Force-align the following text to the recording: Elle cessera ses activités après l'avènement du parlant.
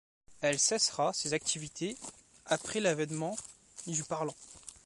Elle 0.41 0.57
cessera 0.57 1.13
ses 1.13 1.35
activités 1.35 1.95
après 2.47 2.79
l'avènement 2.79 3.35
du 3.85 4.03
parlant. 4.03 4.33